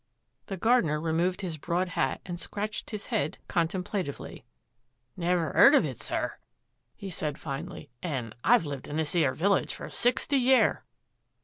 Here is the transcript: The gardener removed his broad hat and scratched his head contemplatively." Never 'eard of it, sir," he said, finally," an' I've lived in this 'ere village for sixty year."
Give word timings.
The 0.47 0.57
gardener 0.57 0.99
removed 0.99 1.41
his 1.41 1.59
broad 1.59 1.89
hat 1.89 2.21
and 2.25 2.39
scratched 2.39 2.89
his 2.89 3.05
head 3.13 3.37
contemplatively." 3.47 4.45
Never 5.15 5.55
'eard 5.55 5.75
of 5.75 5.85
it, 5.85 6.01
sir," 6.01 6.39
he 6.95 7.11
said, 7.11 7.37
finally," 7.37 7.91
an' 8.01 8.33
I've 8.43 8.65
lived 8.65 8.87
in 8.87 8.97
this 8.97 9.13
'ere 9.13 9.35
village 9.35 9.75
for 9.75 9.91
sixty 9.91 10.37
year." 10.37 10.83